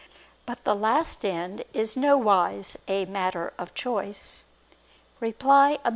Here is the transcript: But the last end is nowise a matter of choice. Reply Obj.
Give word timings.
But 0.47 0.63
the 0.63 0.73
last 0.73 1.23
end 1.23 1.63
is 1.73 1.95
nowise 1.95 2.75
a 2.87 3.05
matter 3.05 3.53
of 3.59 3.75
choice. 3.75 4.45
Reply 5.19 5.73
Obj. 5.85 5.89